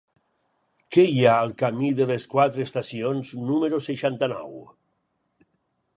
Què 0.95 1.03
hi 1.15 1.19
ha 1.31 1.35
al 1.41 1.53
camí 1.59 1.91
de 1.99 2.07
les 2.13 2.25
Quatre 2.33 2.65
Estacions 2.69 3.35
número 3.51 3.83
seixanta-nou? 3.89 4.61